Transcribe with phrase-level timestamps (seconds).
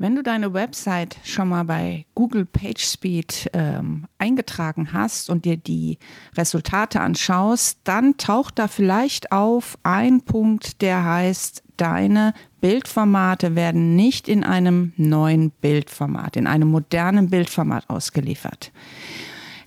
[0.00, 5.98] Wenn du deine Website schon mal bei Google PageSpeed ähm, eingetragen hast und dir die
[6.38, 12.32] Resultate anschaust, dann taucht da vielleicht auf ein Punkt, der heißt, deine
[12.62, 18.72] Bildformate werden nicht in einem neuen Bildformat, in einem modernen Bildformat ausgeliefert.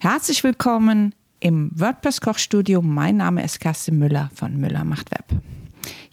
[0.00, 2.80] Herzlich willkommen im WordPress Kochstudio.
[2.80, 5.26] Mein Name ist Kerstin Müller von Müller macht Web.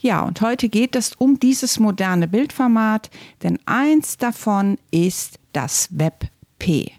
[0.02, 3.10] Ja, und heute geht es um dieses moderne Bildformat,
[3.42, 6.92] denn eins davon ist das WebP.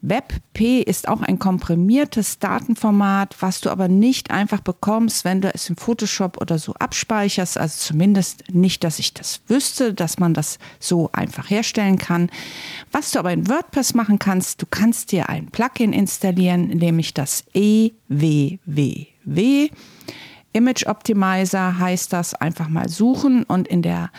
[0.00, 5.70] WebP ist auch ein komprimiertes Datenformat, was du aber nicht einfach bekommst, wenn du es
[5.70, 7.56] im Photoshop oder so abspeicherst.
[7.56, 12.28] Also zumindest nicht, dass ich das wüsste, dass man das so einfach herstellen kann.
[12.90, 17.44] Was du aber in WordPress machen kannst, du kannst dir ein Plugin installieren, nämlich das
[17.54, 18.00] EWWW.
[20.52, 24.10] Image Optimizer heißt das, einfach mal suchen und in der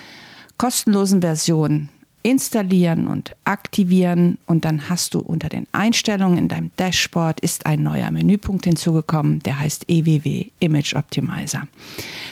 [0.58, 1.90] kostenlosen Version
[2.24, 7.84] installieren und aktivieren und dann hast du unter den Einstellungen in deinem Dashboard ist ein
[7.84, 11.68] neuer Menüpunkt hinzugekommen, der heißt EWW Image Optimizer.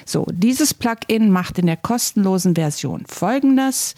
[0.06, 3.96] So, dieses Plugin macht in der kostenlosen Version folgendes.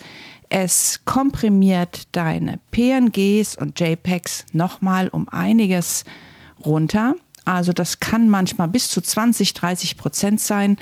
[0.50, 6.06] Es komprimiert deine PNGs und JPEGs nochmal um einiges
[6.66, 7.16] runter.
[7.46, 10.78] Also das kann manchmal bis zu 20, 30 Prozent sein.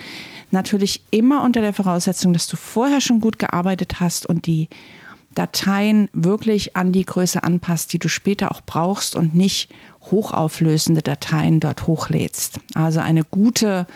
[0.51, 4.69] Natürlich immer unter der Voraussetzung, dass du vorher schon gut gearbeitet hast und die
[5.33, 9.69] Dateien wirklich an die Größe anpasst, die du später auch brauchst und nicht
[10.11, 12.59] hochauflösende Dateien dort hochlädst.
[12.73, 13.87] Also eine gute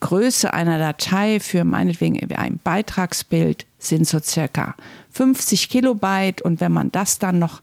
[0.00, 4.74] Größe einer Datei für meinetwegen ein Beitragsbild sind so circa
[5.10, 7.62] 50 Kilobyte und wenn man das dann noch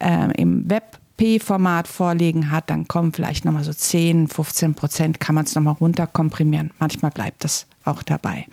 [0.00, 5.34] äh, im Web P-Format vorliegen hat, dann kommen vielleicht nochmal so 10, 15 Prozent, kann
[5.34, 6.72] man es nochmal runterkomprimieren.
[6.78, 8.46] Manchmal bleibt das auch dabei.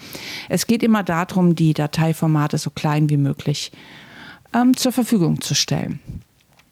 [0.49, 3.71] Es geht immer darum, die Dateiformate so klein wie möglich
[4.53, 5.99] ähm, zur Verfügung zu stellen.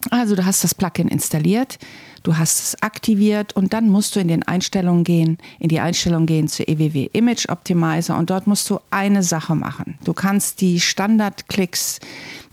[0.09, 1.77] Also du hast das Plugin installiert,
[2.23, 6.26] du hast es aktiviert und dann musst du in den Einstellungen gehen, in die Einstellung
[6.26, 9.98] gehen zu EWW Image Optimizer und dort musst du eine Sache machen.
[10.03, 11.99] Du kannst die Standardklicks,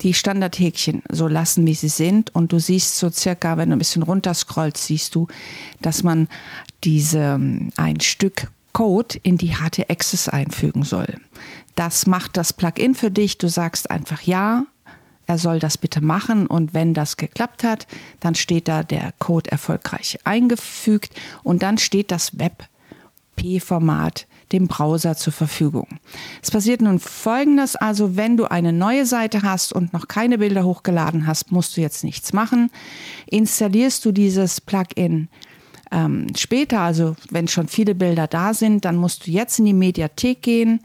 [0.02, 3.80] die Standardhäkchen so lassen, wie sie sind und du siehst so circa, wenn du ein
[3.80, 5.26] bisschen runterscrollst, siehst du,
[5.80, 6.28] dass man
[6.84, 11.16] diese ähm, ein Stück Code in die HT-Access einfügen soll.
[11.74, 13.38] Das macht das Plugin für dich.
[13.38, 14.66] Du sagst einfach ja,
[15.28, 17.86] er soll das bitte machen und wenn das geklappt hat,
[18.18, 21.12] dann steht da der Code erfolgreich eingefügt
[21.42, 25.98] und dann steht das WebP-Format dem Browser zur Verfügung.
[26.42, 30.64] Es passiert nun Folgendes, also wenn du eine neue Seite hast und noch keine Bilder
[30.64, 32.70] hochgeladen hast, musst du jetzt nichts machen.
[33.26, 35.28] Installierst du dieses Plugin
[35.92, 39.74] ähm, später, also wenn schon viele Bilder da sind, dann musst du jetzt in die
[39.74, 40.80] Mediathek gehen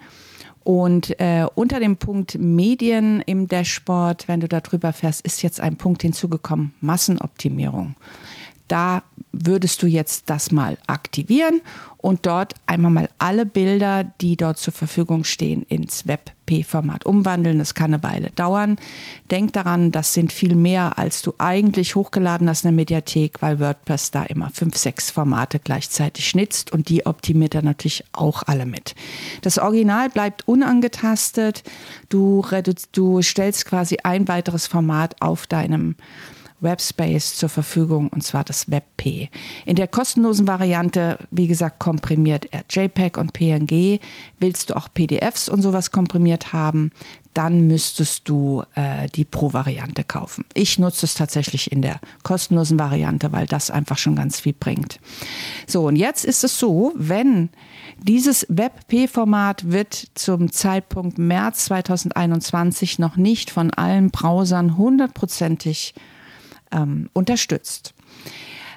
[0.64, 5.60] und äh, unter dem Punkt Medien im Dashboard, wenn du da drüber fährst, ist jetzt
[5.60, 7.96] ein Punkt hinzugekommen, Massenoptimierung.
[8.68, 9.04] Da
[9.34, 11.62] würdest du jetzt das mal aktivieren
[11.98, 17.58] und dort einmal mal alle Bilder, die dort zur Verfügung stehen, ins WebP-Format umwandeln.
[17.58, 18.78] Das kann eine Weile dauern.
[19.32, 23.60] Denk daran, das sind viel mehr, als du eigentlich hochgeladen hast in der Mediathek, weil
[23.60, 28.66] WordPress da immer fünf, sechs Formate gleichzeitig schnitzt und die optimiert er natürlich auch alle
[28.66, 28.96] mit.
[29.42, 31.64] Das Original bleibt unangetastet.
[32.10, 32.46] Du,
[32.92, 35.96] du stellst quasi ein weiteres Format auf deinem
[36.64, 39.30] Webspace zur Verfügung und zwar das WebP.
[39.66, 44.00] In der kostenlosen Variante, wie gesagt, komprimiert er JPEG und PNG.
[44.40, 46.92] Willst du auch PDFs und sowas komprimiert haben,
[47.34, 50.46] dann müsstest du äh, die Pro-Variante kaufen.
[50.54, 55.00] Ich nutze es tatsächlich in der kostenlosen Variante, weil das einfach schon ganz viel bringt.
[55.68, 57.50] So, und jetzt ist es so, wenn
[57.98, 65.96] dieses WebP-Format wird zum Zeitpunkt März 2021 noch nicht von allen Browsern hundertprozentig
[66.74, 67.94] ähm, unterstützt.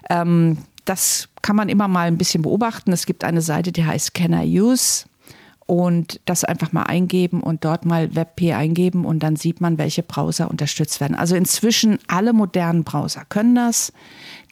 [0.08, 2.92] Ähm, das kann man immer mal ein bisschen beobachten.
[2.92, 5.06] Es gibt eine Seite, die heißt Can I Use?
[5.68, 10.04] Und das einfach mal eingeben und dort mal WebP eingeben und dann sieht man, welche
[10.04, 11.16] Browser unterstützt werden.
[11.16, 13.92] Also inzwischen alle modernen Browser können das.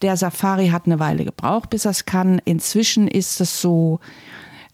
[0.02, 2.42] Der Safari hat eine Weile gebraucht, bis es kann.
[2.44, 4.00] Inzwischen ist es so,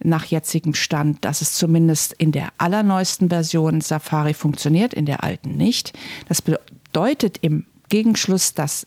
[0.03, 5.57] nach jetzigem Stand, dass es zumindest in der allerneuesten Version Safari funktioniert, in der alten
[5.57, 5.93] nicht.
[6.29, 8.87] Das bedeutet im Gegenschluss, dass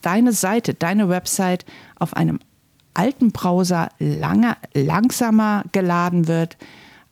[0.00, 1.66] deine Seite, deine Website
[1.98, 2.40] auf einem
[2.94, 6.56] alten Browser lange, langsamer geladen wird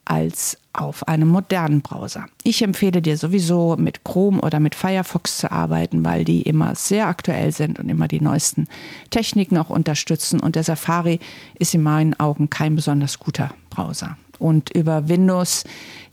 [0.04, 2.26] als auf einem modernen Browser.
[2.42, 7.06] Ich empfehle dir sowieso mit Chrome oder mit Firefox zu arbeiten, weil die immer sehr
[7.06, 8.68] aktuell sind und immer die neuesten
[9.10, 10.40] Techniken auch unterstützen.
[10.40, 11.20] Und der Safari
[11.58, 14.16] ist in meinen Augen kein besonders guter Browser.
[14.38, 15.64] Und über Windows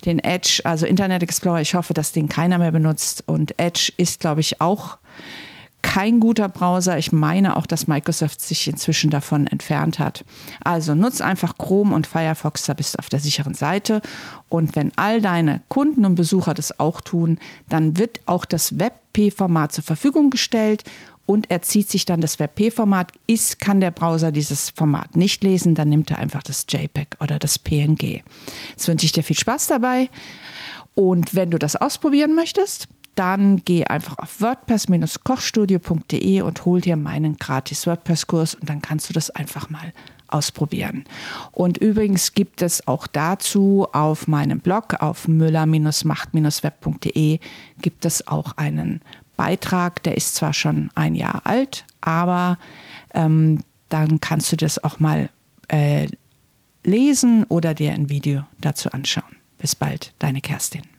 [0.05, 3.23] den Edge, also Internet Explorer, ich hoffe, dass den keiner mehr benutzt.
[3.25, 4.97] Und Edge ist, glaube ich, auch
[5.89, 6.99] kein guter Browser.
[6.99, 10.23] Ich meine auch, dass Microsoft sich inzwischen davon entfernt hat.
[10.63, 14.03] Also nutz einfach Chrome und Firefox, da bist du auf der sicheren Seite.
[14.49, 17.39] Und wenn all deine Kunden und Besucher das auch tun,
[17.69, 20.83] dann wird auch das WebP-Format zur Verfügung gestellt
[21.25, 23.11] und er zieht sich dann das WebP-Format.
[23.25, 27.39] Ist, kann der Browser dieses Format nicht lesen, dann nimmt er einfach das JPEG oder
[27.39, 28.21] das PNG.
[28.69, 30.11] Jetzt wünsche ich dir viel Spaß dabei.
[30.93, 32.89] Und wenn du das ausprobieren möchtest,
[33.19, 39.13] dann geh einfach auf wordpress-kochstudio.de und hol dir meinen gratis WordPress-Kurs und dann kannst du
[39.13, 39.91] das einfach mal
[40.29, 41.03] ausprobieren.
[41.51, 47.39] Und übrigens gibt es auch dazu auf meinem Blog auf müller-macht-web.de
[47.81, 49.01] gibt es auch einen
[49.35, 52.57] Beitrag, der ist zwar schon ein Jahr alt, aber
[53.13, 55.27] ähm, dann kannst du das auch mal
[55.67, 56.07] äh,
[56.85, 59.35] lesen oder dir ein Video dazu anschauen.
[59.57, 60.83] Bis bald, deine Kerstin.